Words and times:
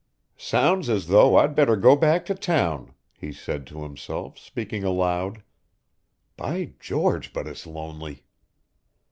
"Sounds 0.39 0.89
as 0.89 1.05
though 1.09 1.35
I'd 1.37 1.53
better 1.53 1.75
go 1.75 1.95
back 1.95 2.25
to 2.25 2.33
town," 2.33 2.95
he 3.13 3.31
said 3.31 3.67
to 3.67 3.83
himself, 3.83 4.39
speaking 4.39 4.83
aloud. 4.83 5.43
"By 6.35 6.73
George, 6.79 7.31
but 7.33 7.45
it's 7.47 7.67
lonely!" 7.67 8.25